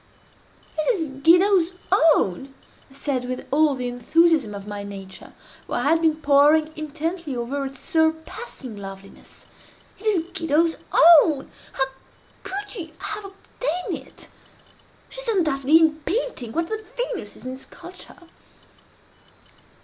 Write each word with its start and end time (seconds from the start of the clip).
"It 0.79 0.99
is 0.99 1.09
Guido's 1.11 1.73
own!" 1.91 2.55
I 2.89 2.93
said, 2.95 3.25
with 3.25 3.45
all 3.51 3.75
the 3.75 3.87
enthusiasm 3.87 4.55
of 4.55 4.65
my 4.65 4.81
nature, 4.81 5.31
for 5.67 5.75
I 5.75 5.81
had 5.83 6.01
been 6.01 6.15
poring 6.15 6.73
intently 6.75 7.37
over 7.37 7.63
its 7.67 7.77
surpassing 7.79 8.75
loveliness. 8.77 9.45
"It 9.99 10.07
is 10.07 10.23
Guido's 10.33 10.77
own!—how 10.91 11.85
could 12.41 12.73
you 12.75 12.93
have 12.97 13.25
obtained 13.25 14.07
it?—she 14.07 15.21
is 15.21 15.27
undoubtedly 15.27 15.77
in 15.77 15.97
painting 15.97 16.51
what 16.51 16.65
the 16.65 16.83
Venus 16.97 17.35
is 17.35 17.45
in 17.45 17.55
sculpture." 17.55 18.17